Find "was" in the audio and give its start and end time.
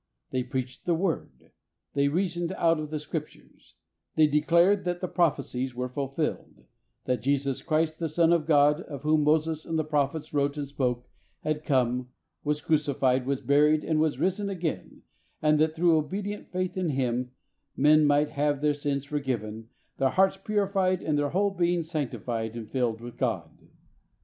12.43-12.61, 13.27-13.41, 13.97-14.17